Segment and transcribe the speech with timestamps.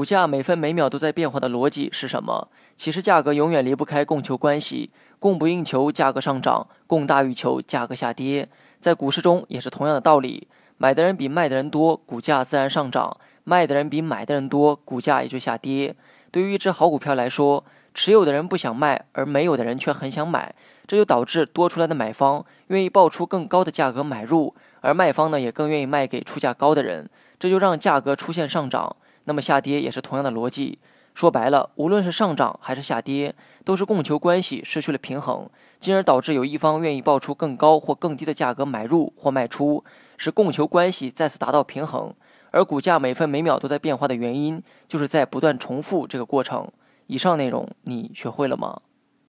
[0.00, 2.48] 股价每分每秒都在变化的逻辑是什么？
[2.74, 8.48] 其实价格永远离不开供求关系，供不应求，价格上涨；供大于求，价格下跌。
[8.80, 15.94] 在股市中也是同样的道理，买的人比卖的人多，股价自然上涨；卖的人比买的人多，股价也就下跌。
[16.30, 17.62] 对于一只好股票来说，
[17.92, 20.54] 持有的人不想卖，而没有的人却很想买，
[20.86, 28.96] 这就导致多出来的买方愿意报出更高的价格买入，而卖方呢也更愿意卖给出价高的人，这就让价格出现上涨。
[29.24, 30.78] 那么下跌也是同样的逻辑，
[31.14, 33.34] 说白了，无论是上涨还是下跌，
[33.64, 39.84] 都是供求关系失去了平衡，进而导致有一方愿意报出更高或更低的价格买入或卖出，
[40.16, 42.14] 使供求关系再次达到平衡。
[42.52, 46.68] 而股价每分每秒都在变化的原因，就是在不断重复这个过程。
[47.06, 48.80] 以上内容你学会了吗？